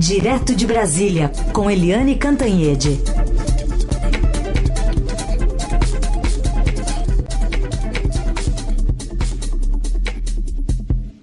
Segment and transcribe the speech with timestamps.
[0.00, 2.98] Direto de Brasília, com Eliane Cantanhede.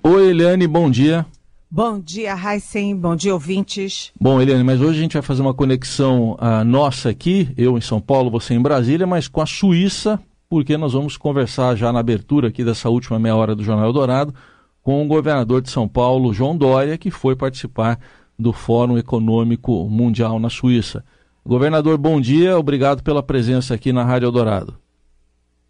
[0.04, 1.26] Oi, Eliane, bom dia.
[1.72, 2.96] Bom dia, Heisen.
[2.96, 4.12] Bom dia, ouvintes.
[4.22, 7.82] Bom, Eliane, mas hoje a gente vai fazer uma conexão uh, nossa aqui, eu em
[7.82, 12.00] São Paulo, você em Brasília, mas com a Suíça, porque nós vamos conversar já na
[12.00, 14.36] abertura aqui dessa última meia hora do Jornal Dourado
[14.84, 18.00] com o governador de São Paulo, João Dória, que foi participar
[18.38, 21.04] do Fórum Econômico Mundial na Suíça.
[21.46, 24.78] Governador, bom dia, obrigado pela presença aqui na Rádio Eldorado.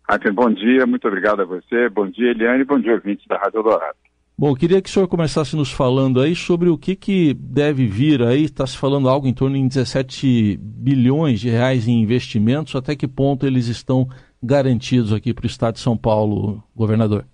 [0.09, 3.59] Rafael, bom dia, muito obrigado a você, bom dia Eliane, bom dia ouvintes da Rádio
[3.59, 3.97] Eldorado.
[4.39, 8.21] Bom, queria que o senhor começasse nos falando aí sobre o que, que deve vir
[8.21, 12.95] aí, está se falando algo em torno de 17 bilhões de reais em investimentos, até
[12.95, 14.07] que ponto eles estão
[14.41, 17.25] garantidos aqui para o Estado de São Paulo, governador?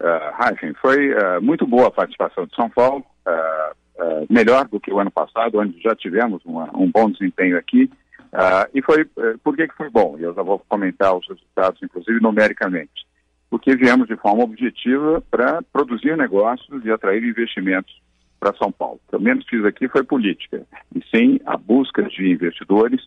[0.00, 4.92] Uh, foi uh, muito boa a participação de São Paulo, uh, uh, melhor do que
[4.92, 7.90] o ano passado, onde já tivemos uma, um bom desempenho aqui.
[8.32, 10.16] Uh, e foi, uh, por que, que foi bom?
[10.18, 13.06] E eu já vou comentar os resultados, inclusive numericamente.
[13.50, 18.00] Porque viemos de forma objetiva para produzir negócios e atrair investimentos
[18.38, 19.00] para São Paulo.
[19.06, 23.00] O que eu menos fiz aqui foi política, e sim a busca de investidores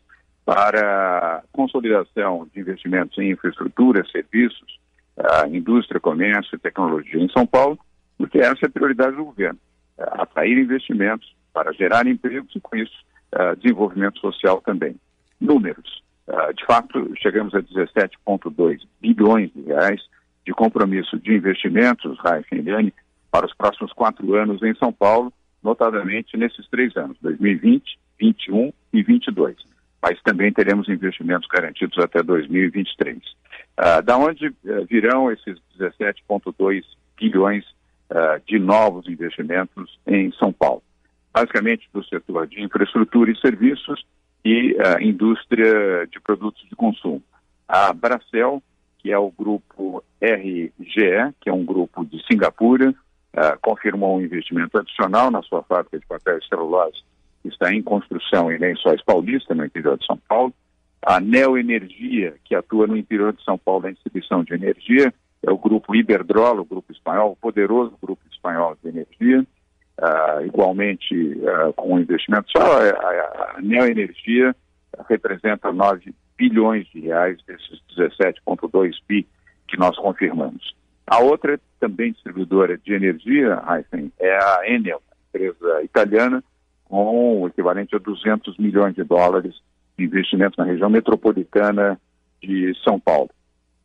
[0.43, 4.79] para consolidação de investimentos em infraestrutura, serviços,
[5.17, 7.77] uh, indústria, comércio e tecnologia em São Paulo,
[8.17, 9.59] porque essa é a prioridade do governo
[9.97, 12.93] atrair investimentos para gerar empregos e, com isso,
[13.33, 14.95] uh, desenvolvimento social também.
[15.39, 16.01] Números.
[16.27, 20.01] Uh, de fato, chegamos a 17,2 bilhões de reais
[20.45, 22.93] de compromisso de investimentos, Raif Eliane,
[23.29, 25.31] para os próximos quatro anos em São Paulo,
[25.63, 29.57] notadamente nesses três anos, 2020, 2021 e 2022.
[30.01, 33.17] Mas também teremos investimentos garantidos até 2023.
[33.17, 34.53] Uh, da onde
[34.89, 36.83] virão esses 17,2
[37.17, 37.63] bilhões
[38.11, 40.83] uh, de novos investimentos em São Paulo.
[41.33, 44.05] Basicamente do setor de infraestrutura e serviços
[44.43, 47.23] e uh, indústria de produtos de consumo.
[47.67, 48.61] A Bracel,
[48.99, 54.77] que é o grupo RGE, que é um grupo de Singapura, uh, confirmou um investimento
[54.77, 57.01] adicional na sua fábrica de papel e celulose,
[57.41, 60.53] que está em construção em Lençóis Paulista, no interior de São Paulo.
[61.03, 65.11] A Neoenergia, que atua no interior de São Paulo na distribuição de energia,
[65.43, 69.45] é o grupo Iberdrola, o grupo espanhol, o poderoso grupo espanhol de energia,
[69.99, 72.49] uh, igualmente uh, com investimento.
[72.51, 74.55] Só a, a, Neoenergia
[75.09, 79.27] representa 9 bilhões de reais desses 17,2 bi
[79.67, 80.75] que nós confirmamos.
[81.07, 86.43] A outra, também distribuidora de energia, Heisen, é a Enel, empresa italiana,
[86.85, 89.55] com o equivalente a 200 milhões de dólares
[89.97, 91.99] de investimentos na região metropolitana
[92.41, 93.29] de São Paulo.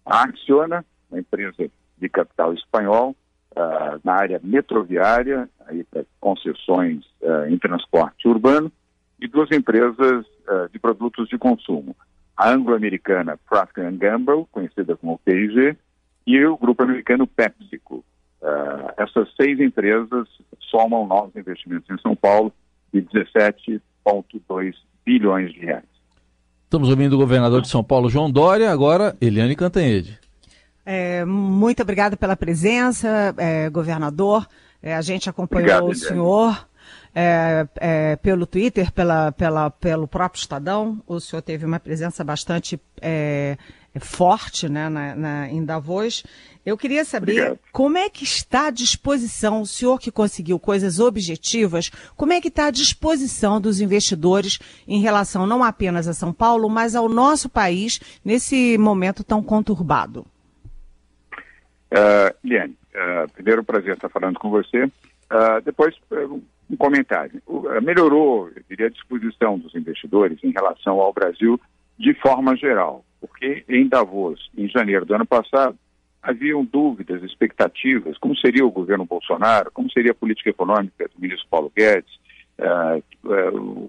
[0.04, 3.16] A Acciona, uma empresa de capital espanhol,
[3.56, 5.84] uh, na área metroviária, aí
[6.20, 8.70] concessões uh, em transporte urbano,
[9.18, 11.96] e duas empresas uh, de produtos de consumo.
[12.36, 15.76] A anglo-americana Procter Gamble, conhecida como P&G,
[16.26, 18.04] e o grupo americano PepsiCo.
[18.96, 20.28] essas seis empresas
[20.70, 22.52] somam novos investimentos em São Paulo
[22.92, 24.74] de 17,2
[25.04, 25.84] bilhões de reais.
[26.64, 30.18] Estamos ouvindo o governador de São Paulo, João Dória, agora Eliane Cantanhede.
[30.86, 34.46] É, muito obrigada pela presença, é, governador.
[34.80, 36.68] É, a gente acompanhou Obrigado, o senhor
[37.12, 41.02] é, é, pelo Twitter, pela, pela, pelo próprio Estadão.
[41.04, 43.56] O senhor teve uma presença bastante é,
[43.98, 46.22] forte né, na, na, em Davos.
[46.64, 47.58] Eu queria saber Obrigado.
[47.72, 52.48] como é que está à disposição, o senhor que conseguiu coisas objetivas, como é que
[52.48, 57.48] está à disposição dos investidores em relação não apenas a São Paulo, mas ao nosso
[57.48, 60.26] país nesse momento tão conturbado?
[61.90, 64.84] Uh, Liane, uh, primeiro prazer estar falando com você.
[64.84, 65.94] Uh, depois,
[66.70, 67.40] um comentário.
[67.82, 71.60] melhorou, eu diria, a disposição dos investidores em relação ao Brasil
[71.98, 75.76] de forma geral, porque em Davos, em janeiro do ano passado,
[76.22, 81.46] haviam dúvidas, expectativas, como seria o governo Bolsonaro, como seria a política econômica do ministro
[81.48, 82.18] Paulo Guedes,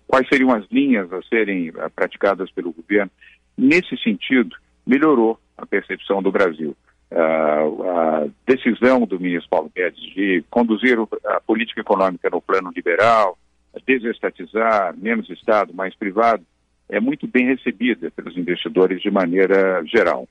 [0.07, 3.11] quais seriam as linhas a serem praticadas pelo governo.
[3.57, 4.55] Nesse sentido,
[4.85, 6.75] melhorou a percepção do Brasil
[7.11, 13.37] a decisão do ministro Paulo Guedes de conduzir a política econômica no plano liberal,
[13.85, 16.43] desestatizar, menos Estado, mais privado,
[16.89, 20.27] é muito bem recebida pelos investidores de maneira geral.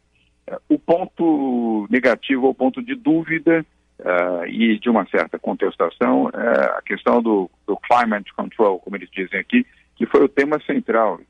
[0.68, 3.64] O ponto negativo, o ponto de dúvida
[4.00, 9.10] uh, e de uma certa contestação é a questão do, do, climate control, como eles
[9.10, 11.20] dizem aqui, que foi o tema central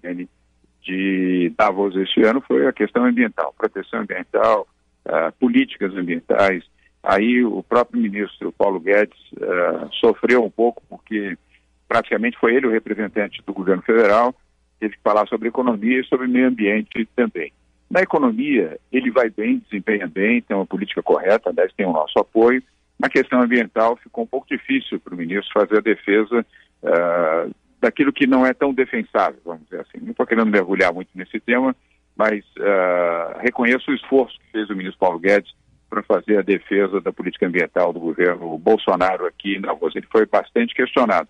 [0.82, 4.66] de Davos este ano, foi a questão ambiental, proteção ambiental,
[5.06, 6.64] uh, políticas ambientais.
[7.02, 11.38] Aí o próprio ministro Paulo Guedes uh, sofreu um pouco porque
[11.88, 14.34] praticamente foi ele o representante do governo federal,
[14.80, 17.52] teve que falar sobre economia e sobre meio ambiente também.
[17.88, 22.18] Na economia, ele vai bem, desempenha bem, tem uma política correta, aliás, tem o nosso
[22.18, 22.60] apoio.
[22.98, 26.44] Na questão ambiental, ficou um pouco difícil para o ministro fazer a defesa
[26.82, 29.98] uh, daquilo que não é tão defensável, vamos dizer assim.
[30.02, 31.76] Não estou querendo mergulhar muito nesse tema,
[32.16, 35.52] mas uh, reconheço o esforço que fez o ministro Paulo Guedes
[35.88, 39.98] para fazer a defesa da política ambiental do governo Bolsonaro aqui na Rússia.
[39.98, 41.28] Ele foi bastante questionado.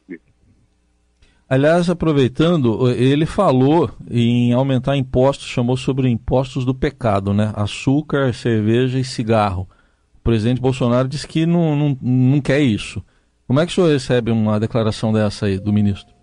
[1.49, 7.53] Aliás, aproveitando, ele falou em aumentar impostos, chamou sobre impostos do pecado, né?
[7.55, 9.69] Açúcar, cerveja e cigarro.
[10.17, 13.05] O presidente Bolsonaro disse que não, não, não quer isso.
[13.47, 16.16] Como é que o senhor recebe uma declaração dessa aí do ministro?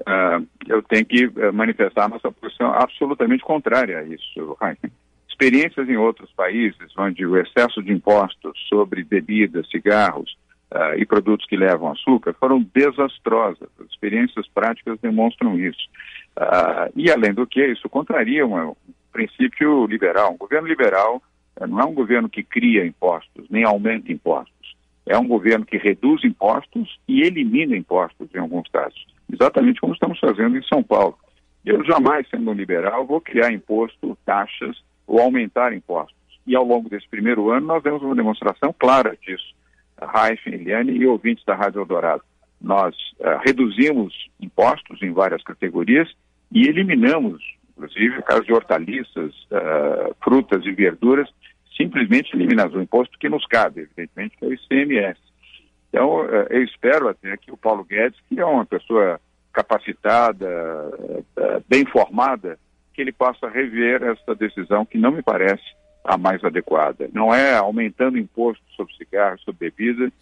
[0.00, 4.56] Uh, eu tenho que eh, manifestar nossa posição absolutamente contrária a isso.
[5.28, 10.36] Experiências em outros países, onde o excesso de impostos sobre bebidas, cigarros,
[10.70, 13.68] uh, e produtos que levam açúcar foram desastrosas.
[13.80, 15.88] As experiências práticas demonstram isso.
[16.36, 18.74] Uh, e, além do que, isso contraria um, um
[19.12, 20.32] princípio liberal.
[20.32, 21.22] Um governo liberal
[21.60, 24.76] uh, não é um governo que cria impostos, nem aumenta impostos.
[25.06, 29.06] É um governo que reduz impostos e elimina impostos, em alguns casos.
[29.32, 31.18] Exatamente como estamos fazendo em São Paulo.
[31.64, 36.16] Eu jamais, sendo um liberal, vou criar imposto, taxas ou aumentar impostos.
[36.46, 39.54] E ao longo desse primeiro ano, nós vemos uma demonstração clara disso.
[40.00, 42.22] Raif, Eliane e ouvintes da Rádio Eldorado.
[42.60, 46.10] Nós uh, reduzimos impostos em várias categorias
[46.50, 47.42] e eliminamos,
[47.76, 51.28] inclusive, o caso de hortaliças, uh, frutas e verduras,
[51.76, 55.20] simplesmente eliminamos o imposto que nos cabe, evidentemente, que é o ICMS.
[55.90, 59.20] Então, uh, eu espero até que o Paulo Guedes, que é uma pessoa
[59.52, 60.48] capacitada,
[61.68, 62.56] bem formada,
[62.94, 65.64] que ele possa rever essa decisão que não me parece
[66.04, 67.08] a mais adequada.
[67.12, 70.12] Não é aumentando imposto sobre cigarros, sobre bebida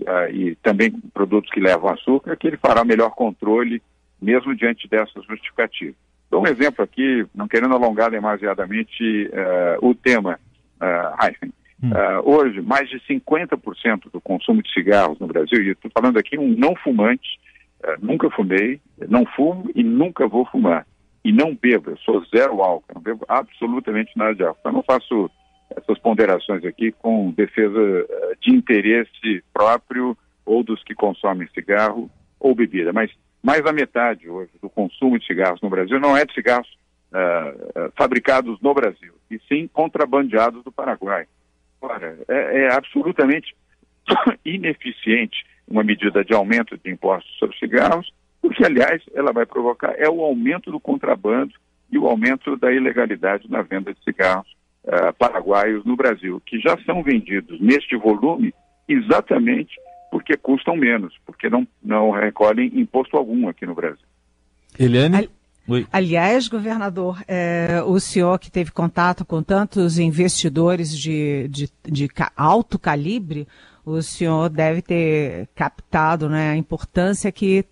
[0.00, 3.82] uh, e também produtos que levam açúcar que ele fará melhor controle,
[4.20, 5.96] mesmo diante dessas justificativas.
[6.30, 10.38] Dou um exemplo aqui, não querendo alongar demasiadamente uh, o tema,
[10.80, 11.54] uh.
[11.90, 16.38] Uh, hoje, mais de 50% do consumo de cigarros no Brasil, e estou falando aqui
[16.38, 17.38] um não fumante,
[17.82, 20.86] uh, nunca fumei, não fumo e nunca vou fumar
[21.24, 24.58] e não bebo, eu sou zero álcool, não bebo absolutamente nada de álcool.
[24.60, 25.30] Então, eu não faço
[25.74, 32.54] essas ponderações aqui com defesa uh, de interesse próprio ou dos que consomem cigarro ou
[32.54, 33.10] bebida, mas
[33.42, 36.68] mais da metade hoje do consumo de cigarros no Brasil não é de cigarros
[37.96, 41.26] fabricados no Brasil, e sim contrabandeados do Paraguai.
[41.84, 43.54] Ora, é, é absolutamente
[44.44, 48.12] ineficiente uma medida de aumento de impostos sobre cigarros
[48.44, 51.54] o que, aliás, ela vai provocar é o aumento do contrabando
[51.90, 54.46] e o aumento da ilegalidade na venda de cigarros
[54.84, 58.52] uh, paraguaios no Brasil, que já são vendidos neste volume
[58.86, 59.74] exatamente
[60.10, 64.06] porque custam menos, porque não, não recolhem imposto algum aqui no Brasil.
[64.78, 65.30] Eliane?
[65.90, 72.78] Aliás, governador, é, o senhor que teve contato com tantos investidores de, de, de alto
[72.78, 73.48] calibre,
[73.84, 77.64] o senhor deve ter captado né, a importância que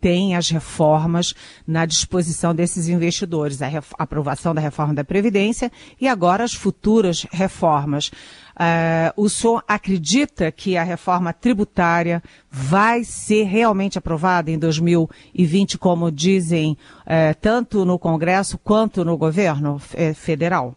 [0.00, 1.34] tem as reformas
[1.66, 3.68] na disposição desses investidores, a
[3.98, 5.70] aprovação da reforma da Previdência
[6.00, 8.10] e agora as futuras reformas.
[8.58, 12.20] Uh, o senhor acredita que a reforma tributária
[12.50, 19.80] vai ser realmente aprovada em 2020, como dizem uh, tanto no Congresso quanto no governo
[19.94, 20.74] eh, federal?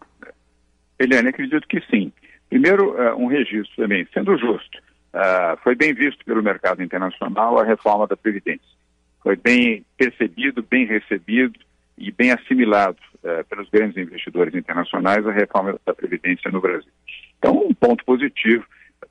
[0.98, 2.12] Eliane, acredito que sim.
[2.48, 4.78] Primeiro, um registro também, sendo justo.
[5.64, 8.81] foi bem visto pelo mercado internacional a reforma da Previdência
[9.22, 11.58] foi bem percebido, bem recebido
[11.96, 16.90] e bem assimilado uh, pelos grandes investidores internacionais a reforma da Previdência no Brasil.
[17.38, 18.64] Então, um ponto positivo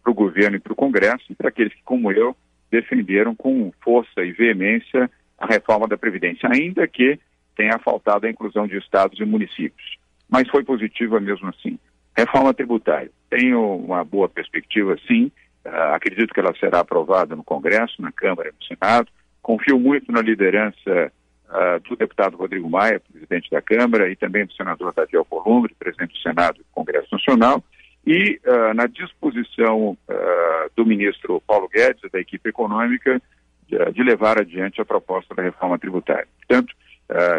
[0.04, 2.36] para o governo e para o Congresso e para aqueles que, como eu,
[2.72, 7.20] defenderam com força e veemência a reforma da Previdência, ainda que
[7.56, 9.98] tenha faltado a inclusão de estados e municípios.
[10.30, 11.78] Mas foi positiva mesmo assim.
[12.16, 13.12] Reforma tributária.
[13.30, 15.32] Tenho uma boa perspectiva, sim.
[15.66, 19.08] Uh, acredito que ela será aprovada no Congresso, na Câmara e no Senado.
[19.42, 21.12] Confio muito na liderança
[21.52, 26.14] uh, do deputado Rodrigo Maia, presidente da Câmara, e também do senador Tadeu Columbre, presidente
[26.14, 27.64] do Senado e do Congresso Nacional,
[28.06, 33.22] e uh, na disposição uh, do ministro Paulo Guedes, da equipe econômica,
[33.68, 36.28] de, de, levar adiante a proposta da reforma tributária.
[36.38, 36.74] Portanto,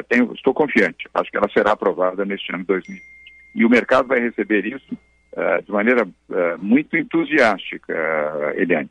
[0.07, 3.03] tenho, estou confiante, acho que ela será aprovada neste ano de 2020.
[3.55, 4.99] E o mercado vai receber isso
[5.65, 6.07] de maneira
[6.59, 7.95] muito entusiástica,
[8.55, 8.91] Eliane.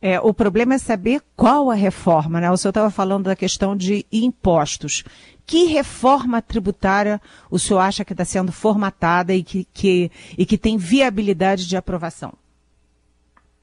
[0.00, 2.50] É, o problema é saber qual a reforma, né?
[2.50, 5.02] O senhor estava falando da questão de impostos.
[5.44, 10.58] Que reforma tributária o senhor acha que está sendo formatada e que, que, e que
[10.58, 12.32] tem viabilidade de aprovação?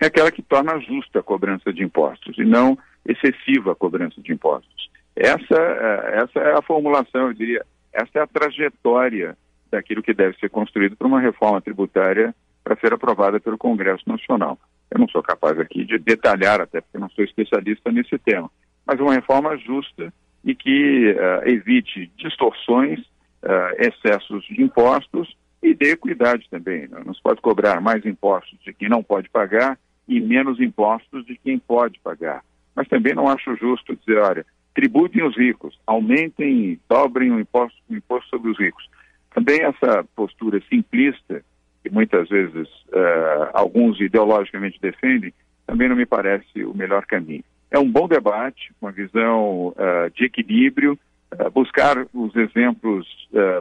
[0.02, 4.34] É aquela que torna justa a cobrança de impostos e não excessiva a cobrança de
[4.34, 4.90] impostos.
[5.16, 9.38] Essa, é, essa é a formulação, eu diria, essa é a trajetória
[9.72, 14.58] daquilo que deve ser construído para uma reforma tributária para ser aprovada pelo Congresso Nacional.
[14.90, 18.50] Eu não sou capaz aqui de detalhar, até porque não sou especialista nesse tema,
[18.86, 20.12] mas uma reforma justa
[20.44, 26.88] e que uh, evite distorções, uh, excessos de impostos e dê equidade também.
[26.88, 31.38] Não se pode cobrar mais impostos de quem não pode pagar e menos impostos de
[31.38, 32.44] quem pode pagar.
[32.76, 37.96] Mas também não acho justo dizer, olha, tributem os ricos, aumentem, dobrem o imposto, o
[37.96, 38.88] imposto sobre os ricos.
[39.34, 41.44] Também essa postura simplista,
[41.86, 45.32] que muitas vezes uh, alguns ideologicamente defendem,
[45.68, 47.44] também não me parece o melhor caminho.
[47.70, 50.98] É um bom debate, uma visão uh, de equilíbrio,
[51.32, 53.06] uh, buscar os exemplos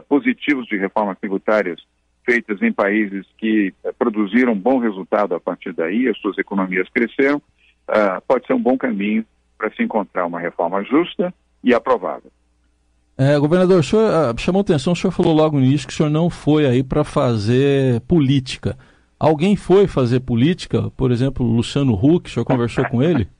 [0.07, 1.81] positivos de reformas tributárias
[2.25, 7.41] feitas em países que produziram bom resultado a partir daí, as suas economias cresceram,
[8.25, 9.25] pode ser um bom caminho
[9.57, 12.23] para se encontrar uma reforma justa e aprovada.
[13.17, 15.95] É, governador, o senhor uh, chamou atenção, o senhor falou logo no início que o
[15.95, 18.77] senhor não foi aí para fazer política.
[19.17, 20.91] Alguém foi fazer política?
[20.97, 23.27] Por exemplo, Luciano Huck, o senhor conversou com ele?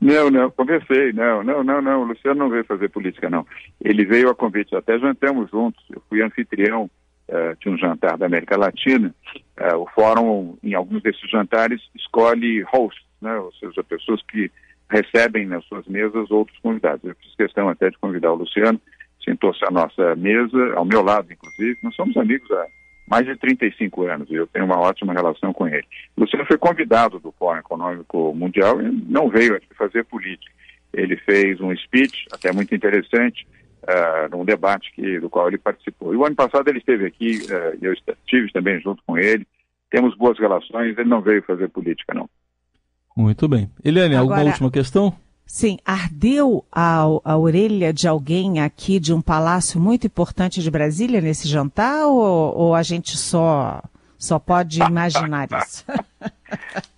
[0.00, 3.46] Não, não, conversei, não, não, não, não, o Luciano não veio fazer política, não.
[3.80, 6.90] Ele veio a convite, até jantamos juntos, eu fui anfitrião
[7.28, 9.14] uh, de um jantar da América Latina.
[9.60, 14.50] Uh, o fórum, em alguns desses jantares, escolhe hosts, né, ou seja, pessoas que
[14.90, 17.04] recebem nas suas mesas outros convidados.
[17.04, 18.80] Eu fiz questão até de convidar o Luciano,
[19.24, 21.78] sentou-se à nossa mesa, ao meu lado, inclusive.
[21.82, 22.66] Nós somos amigos há
[23.08, 25.84] mais de 35 anos e eu tenho uma ótima relação com ele.
[26.16, 30.52] O Luciano foi convidado do Fórum Econômico Mundial e não veio aqui fazer política.
[30.92, 33.46] Ele fez um speech, até muito interessante,
[33.84, 36.12] uh, num debate que, do qual ele participou.
[36.12, 39.46] E o ano passado ele esteve aqui, uh, eu estive também junto com ele,
[39.88, 42.28] temos boas relações, ele não veio fazer política, não.
[43.20, 43.70] Muito bem.
[43.84, 45.14] Eliane, Agora, alguma última questão?
[45.46, 51.20] Sim, ardeu a, a orelha de alguém aqui de um palácio muito importante de Brasília
[51.20, 53.82] nesse jantar ou, ou a gente só,
[54.16, 55.84] só pode imaginar isso?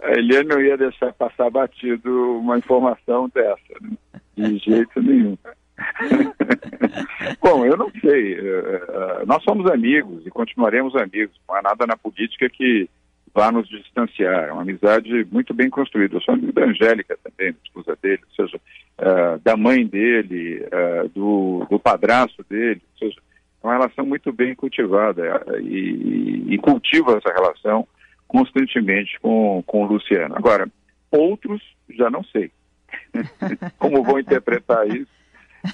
[0.03, 3.97] a Eliane não ia deixar passar batido uma informação dessa, né?
[4.37, 5.37] de jeito nenhum.
[7.41, 8.35] Bom, eu não sei.
[8.35, 11.35] Eh, eh, nós somos amigos e continuaremos amigos.
[11.49, 12.89] Não há nada na política que
[13.35, 14.49] vá nos distanciar.
[14.49, 16.17] É uma amizade muito bem construída.
[16.17, 18.61] Eu sou amigo da Angélica também, da esposa dele, ou seja,
[18.99, 23.21] uh, da mãe dele, uh, do, do padrasto dele, ou seja,
[23.63, 27.87] é uma relação muito bem cultivada uh, e, e, cultiva essa relação
[28.29, 30.37] constantemente com, com o Luciano.
[30.37, 30.69] Agora,
[31.11, 32.51] outros já não sei.
[33.79, 35.11] Como vou interpretar isso?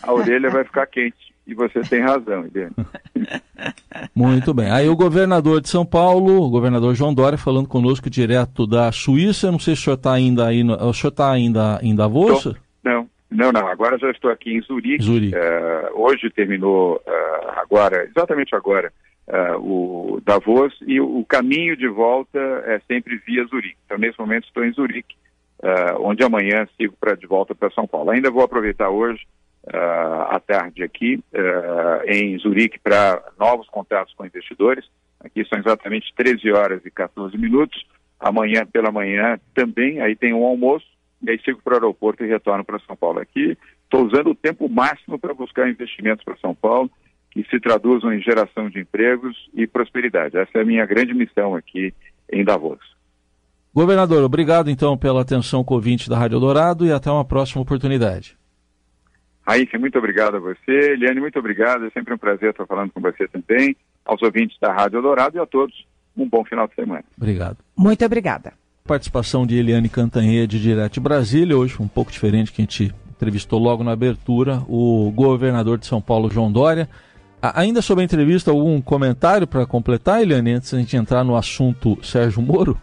[0.02, 1.34] A orelha vai ficar quente.
[1.48, 2.74] E você tem razão, Eliane.
[4.14, 4.70] Muito bem.
[4.70, 9.50] Aí o governador de São Paulo, o governador João Dória, falando conosco direto da Suíça.
[9.50, 10.62] Não sei se o senhor está ainda aí.
[10.62, 10.74] No...
[10.74, 12.42] O senhor está ainda em Davos?
[12.42, 12.54] Tô...
[12.84, 13.66] Não, não, não.
[13.66, 15.02] Agora já estou aqui em Zurique.
[15.02, 15.34] Zurique.
[15.34, 18.92] Uh, hoje terminou, uh, agora, exatamente agora,
[19.26, 23.78] uh, o Davos e o, o, caminho de volta é sempre via Zurique.
[23.86, 25.16] Então, nesse momento, estou em Zurique,
[26.00, 28.10] onde amanhã sigo pra, de volta para São Paulo.
[28.10, 29.26] Ainda vou aproveitar hoje
[29.72, 34.84] uh, à tarde aqui uh, em Zurique para novos contatos com investidores.
[35.20, 37.84] Aqui são exatamente 13 horas e 14 minutos.
[38.18, 40.86] Amanhã pela manhã também, aí tem um almoço,
[41.22, 43.20] e aí sigo para o aeroporto e retorno para São Paulo.
[43.20, 46.90] Aqui estou usando o tempo máximo para buscar investimentos para São Paulo
[47.30, 50.36] que se traduzam em geração de empregos e prosperidade.
[50.36, 51.94] Essa é a minha grande missão aqui
[52.32, 52.80] em Davos.
[53.74, 58.37] Governador, obrigado então pela atenção ouvinte da Rádio Dourado e até uma próxima oportunidade.
[59.48, 60.92] Raíssa, muito obrigado a você.
[60.92, 61.86] Eliane, muito obrigado.
[61.86, 63.74] É sempre um prazer estar falando com você também.
[64.04, 67.04] Aos ouvintes da Rádio Dourado e a todos, um bom final de semana.
[67.16, 67.56] Obrigado.
[67.74, 68.52] Muito obrigada.
[68.86, 73.58] Participação de Eliane Cantanhede, direto de Brasília, hoje um pouco diferente que a gente entrevistou
[73.58, 76.86] logo na abertura o governador de São Paulo, João Dória.
[77.40, 81.34] Ainda sobre a entrevista, algum comentário para completar, Eliane, antes de a gente entrar no
[81.34, 82.78] assunto Sérgio Moro?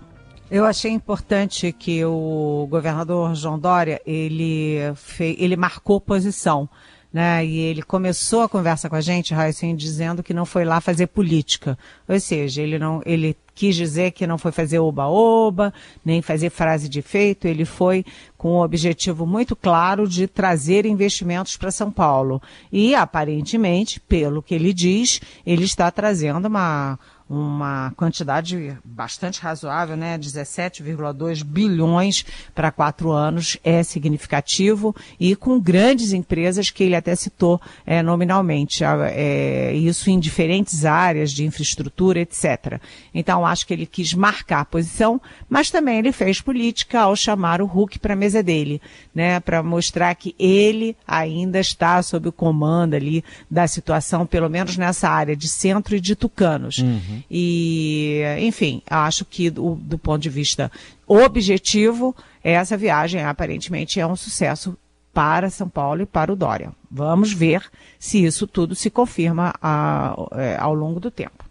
[0.50, 6.70] Eu achei importante que o governador João Dória ele, fez, ele marcou posição.
[7.12, 7.46] Né?
[7.46, 11.08] E ele começou a conversa com a gente, Raíssen, dizendo que não foi lá fazer
[11.08, 11.78] política.
[12.08, 15.74] Ou seja, ele não, ele quis dizer que não foi fazer oba-oba,
[16.04, 18.06] nem fazer frase de efeito, ele foi
[18.38, 22.42] com o um objetivo muito claro de trazer investimentos para São Paulo.
[22.70, 30.17] E, aparentemente, pelo que ele diz, ele está trazendo uma, uma quantidade bastante razoável, né?
[30.17, 37.60] 17,2 bilhões para quatro anos é significativo e com grandes empresas que ele até citou
[37.86, 42.79] é, nominalmente, é, isso em diferentes áreas de infraestrutura, etc.
[43.13, 47.60] Então acho que ele quis marcar a posição, mas também ele fez política ao chamar
[47.62, 48.79] o Hulk para a mesa dele,
[49.13, 49.39] né?
[49.39, 55.10] Para mostrar que ele ainda está sob o comando ali da situação, pelo menos nessa
[55.10, 56.77] área de centro e de tucanos.
[56.77, 57.14] Uhum.
[57.29, 60.72] E, enfim, acho que do, do ponto de vista
[61.07, 64.77] objetivo, essa viagem aparentemente é um sucesso
[65.13, 66.74] para São Paulo e para o Dória.
[66.91, 67.63] Vamos ver
[67.98, 71.45] se isso tudo se confirma a, é, ao longo do tempo.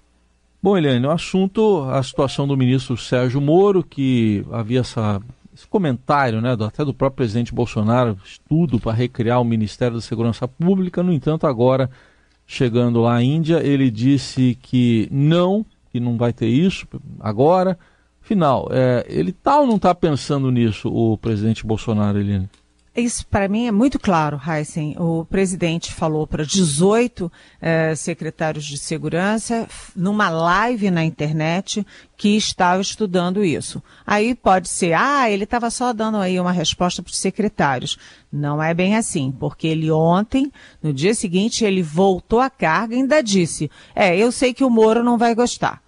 [0.63, 5.21] Bom, Eliane, o assunto, a situação do ministro Sérgio Moro, que havia essa,
[5.55, 10.03] esse comentário, né, do, até do próprio presidente Bolsonaro, estudo para recriar o Ministério da
[10.03, 11.91] Segurança Pública, no entanto, agora
[12.47, 16.87] chegando lá à Índia, ele disse que não, que não vai ter isso
[17.21, 17.79] agora.
[18.21, 22.49] Final, é, ele está ou não está pensando nisso, o presidente Bolsonaro, Eline?
[22.97, 24.95] Isso para mim é muito claro, Heisen.
[25.01, 31.85] O presidente falou para 18 eh, secretários de segurança numa live na internet
[32.17, 33.83] que estava estudando isso.
[34.07, 37.99] Aí pode ser, ah, ele estava só dando aí uma resposta para os secretários.
[38.33, 42.99] Não é bem assim, porque ele ontem, no dia seguinte, ele voltou à carga e
[42.99, 45.84] ainda disse, é, eu sei que o Moro não vai gostar.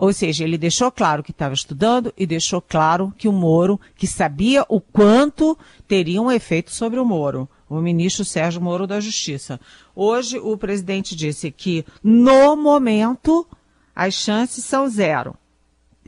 [0.00, 4.06] Ou seja, ele deixou claro que estava estudando e deixou claro que o Moro, que
[4.06, 9.60] sabia o quanto teria um efeito sobre o Moro, o ministro Sérgio Moro da Justiça.
[9.94, 13.46] Hoje o presidente disse que no momento
[13.94, 15.34] as chances são zero.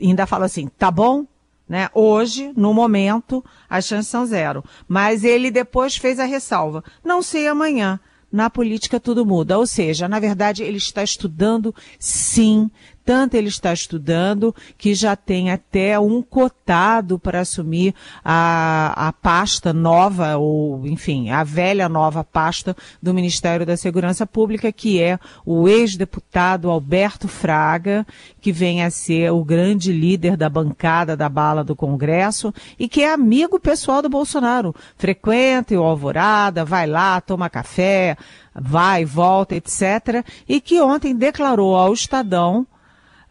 [0.01, 1.27] ainda fala assim, tá bom?
[1.69, 1.87] Né?
[1.93, 4.63] Hoje, no momento, as chances são zero.
[4.87, 6.83] Mas ele depois fez a ressalva.
[7.03, 7.99] Não sei amanhã
[8.33, 9.59] na política tudo muda.
[9.59, 12.71] Ou seja, na verdade, ele está estudando, sim,
[13.05, 17.93] tanto ele está estudando que já tem até um cotado para assumir
[18.23, 24.71] a, a pasta nova, ou enfim, a velha nova pasta do Ministério da Segurança Pública,
[24.71, 28.05] que é o ex-deputado Alberto Fraga,
[28.39, 33.03] que vem a ser o grande líder da bancada da bala do Congresso e que
[33.03, 34.75] é amigo pessoal do Bolsonaro.
[34.97, 38.17] Frequenta o Alvorada, vai lá, toma café,
[38.53, 40.25] vai, volta, etc.
[40.47, 42.65] E que ontem declarou ao Estadão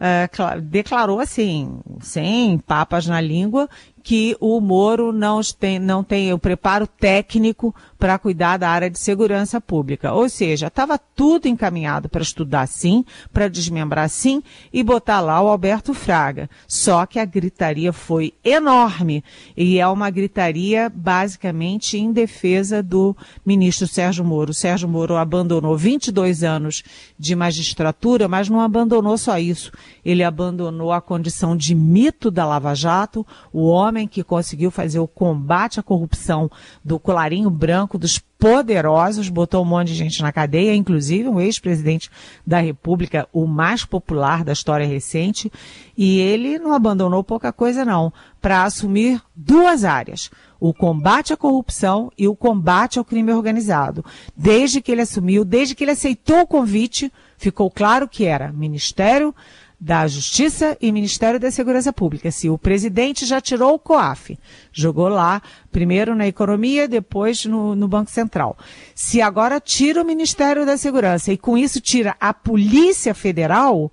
[0.02, 3.68] uh, declarou assim, sem papas na língua,
[4.02, 8.98] que o Moro não tem, não tem o preparo técnico para cuidar da área de
[8.98, 10.12] segurança pública.
[10.12, 15.46] Ou seja, estava tudo encaminhado para estudar sim, para desmembrar sim e botar lá o
[15.46, 16.50] Alberto Fraga.
[16.66, 19.22] Só que a gritaria foi enorme
[19.56, 24.52] e é uma gritaria basicamente em defesa do ministro Sérgio Moro.
[24.52, 26.82] Sérgio Moro abandonou 22 anos
[27.16, 29.70] de magistratura, mas não abandonou só isso.
[30.04, 35.06] Ele abandonou a condição de mito da Lava Jato, o homem que conseguiu fazer o
[35.06, 36.50] combate à corrupção
[36.84, 42.10] do colarinho branco dos poderosos, botou um monte de gente na cadeia, inclusive um ex-presidente
[42.44, 45.50] da República, o mais popular da história recente,
[45.96, 50.28] e ele não abandonou pouca coisa não, para assumir duas áreas,
[50.58, 54.04] o combate à corrupção e o combate ao crime organizado.
[54.36, 59.32] Desde que ele assumiu, desde que ele aceitou o convite, ficou claro que era Ministério
[59.82, 62.30] da Justiça e Ministério da Segurança Pública.
[62.30, 64.38] Se o presidente já tirou o COAF,
[64.72, 65.42] jogou lá,
[65.72, 68.56] primeiro na economia, depois no, no, Banco Central.
[68.94, 73.90] Se agora tira o Ministério da Segurança e com isso tira a Polícia Federal,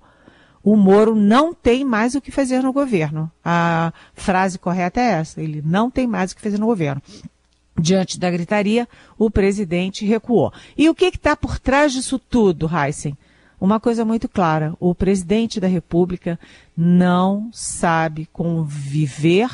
[0.62, 3.28] o Moro não tem mais o que fazer no governo.
[3.44, 7.02] A frase correta é essa, ele não tem mais o que fazer no governo.
[7.76, 10.52] Diante da gritaria, o presidente recuou.
[10.78, 13.18] E o que está por trás disso tudo, Heisen?
[13.60, 16.38] Uma coisa muito clara: o presidente da República
[16.76, 19.50] não sabe conviver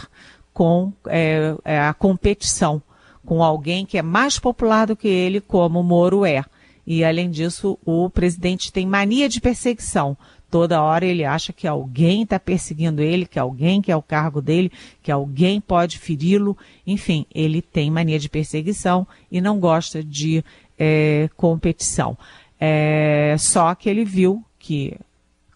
[0.52, 2.80] com é, é, a competição
[3.26, 6.44] com alguém que é mais popular do que ele, como Moro é.
[6.86, 10.16] E, além disso, o presidente tem mania de perseguição.
[10.48, 14.70] Toda hora ele acha que alguém está perseguindo ele, que alguém quer o cargo dele,
[15.02, 16.56] que alguém pode feri-lo.
[16.86, 20.44] Enfim, ele tem mania de perseguição e não gosta de
[20.78, 22.16] é, competição.
[22.60, 24.96] É, só que ele viu que,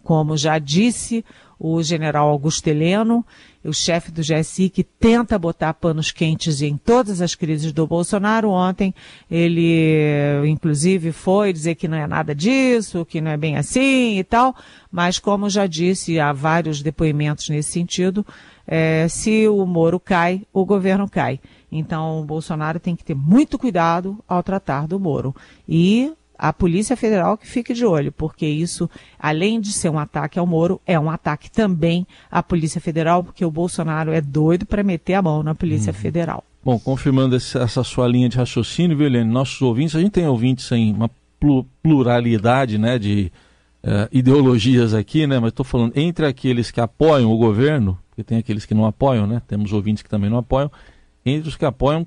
[0.03, 1.25] como já disse
[1.63, 3.23] o general Augusto Heleno,
[3.63, 8.49] o chefe do GSI, que tenta botar panos quentes em todas as crises do Bolsonaro.
[8.49, 8.95] Ontem
[9.29, 14.23] ele, inclusive, foi dizer que não é nada disso, que não é bem assim e
[14.23, 14.55] tal,
[14.91, 18.25] mas como já disse, há vários depoimentos nesse sentido,
[18.65, 21.39] é, se o Moro cai, o governo cai.
[21.71, 25.35] Então, o Bolsonaro tem que ter muito cuidado ao tratar do Moro.
[25.69, 26.11] E
[26.41, 30.47] a Polícia Federal que fique de olho, porque isso, além de ser um ataque ao
[30.47, 35.13] Moro, é um ataque também à Polícia Federal, porque o Bolsonaro é doido para meter
[35.13, 35.99] a mão na Polícia uhum.
[35.99, 36.43] Federal.
[36.65, 39.29] Bom, confirmando essa sua linha de raciocínio, viu, Helene?
[39.31, 41.11] Nossos ouvintes, a gente tem ouvintes em uma
[41.83, 43.31] pluralidade né, de
[43.83, 45.39] uh, ideologias aqui, né?
[45.39, 49.27] Mas estou falando entre aqueles que apoiam o governo, porque tem aqueles que não apoiam,
[49.27, 49.43] né?
[49.47, 50.71] Temos ouvintes que também não apoiam.
[51.23, 52.05] Entre os que apoiam,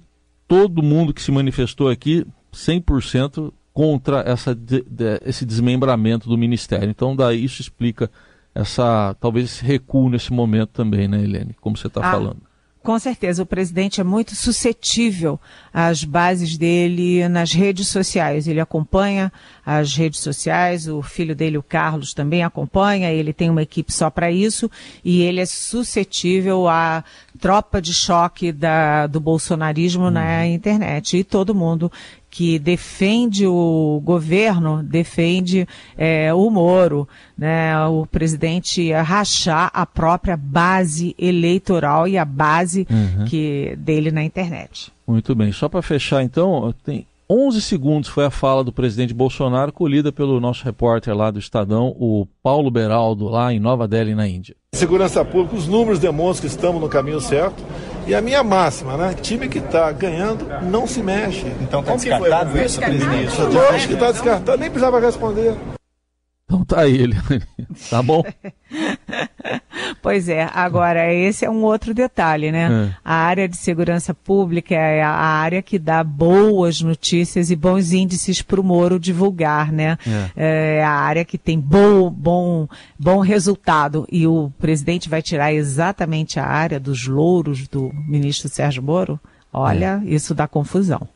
[0.49, 6.88] todo mundo que se manifestou aqui, 100% contra essa, de, de, esse desmembramento do ministério.
[6.88, 8.08] Então, daí isso explica
[8.54, 11.56] essa talvez esse recuo nesse momento também, né, Helene?
[11.60, 12.40] Como você está ah, falando.
[12.84, 15.40] Com certeza, o presidente é muito suscetível
[15.72, 18.46] às bases dele nas redes sociais.
[18.46, 19.32] Ele acompanha
[19.64, 24.10] as redes sociais, o filho dele, o Carlos, também acompanha, ele tem uma equipe só
[24.10, 24.70] para isso,
[25.02, 27.02] e ele é suscetível à
[27.40, 30.10] tropa de choque da, do bolsonarismo uhum.
[30.10, 31.16] na internet.
[31.16, 31.90] E todo mundo
[32.35, 37.07] que defende o governo, defende é, o Moro,
[37.38, 43.25] né, o presidente rachar a própria base eleitoral e a base uhum.
[43.27, 44.92] que dele na internet.
[45.07, 45.53] Muito bem.
[45.53, 50.40] Só para fechar, então, tem 11 segundos foi a fala do presidente Bolsonaro, colhida pelo
[50.40, 54.57] nosso repórter lá do Estadão, o Paulo Beraldo, lá em Nova Delhi, na Índia.
[54.75, 57.62] Segurança pública, os números demonstram que estamos no caminho certo.
[58.06, 59.14] E a minha máxima, né?
[59.14, 61.46] Time que está ganhando não se mexe.
[61.60, 63.40] Então está descartado isso, presidente?
[63.40, 65.56] Eu acho que está descartado, nem precisava responder.
[66.44, 67.16] Então tá aí ele.
[67.90, 68.22] tá bom?
[70.04, 72.90] pois é, agora esse é um outro detalhe, né?
[72.90, 72.96] É.
[73.02, 78.42] A área de segurança pública é a área que dá boas notícias e bons índices
[78.42, 79.96] para o Moro divulgar, né?
[80.36, 80.80] É.
[80.80, 80.84] é.
[80.84, 84.06] a área que tem bom, bom, bom resultado.
[84.12, 89.18] E o presidente vai tirar exatamente a área dos louros do ministro Sérgio Moro?
[89.50, 90.08] Olha, é.
[90.10, 91.08] isso dá confusão.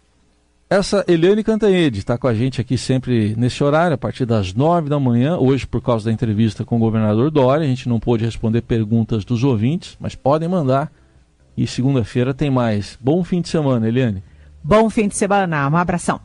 [0.71, 4.91] Essa Eliane Cantanhede está com a gente aqui sempre nesse horário, a partir das nove
[4.91, 5.39] da manhã.
[5.39, 9.25] Hoje, por causa da entrevista com o governador Dória, a gente não pôde responder perguntas
[9.25, 10.93] dos ouvintes, mas podem mandar.
[11.57, 12.99] E segunda-feira tem mais.
[13.01, 14.23] Bom fim de semana, Eliane.
[14.63, 15.71] Bom fim de semana.
[15.71, 16.21] Um abração.